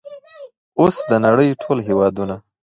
اوس 0.79 0.97
د 1.09 1.11
نړۍ 1.25 1.49
ټول 1.61 1.77
هیوادونه 1.87 2.35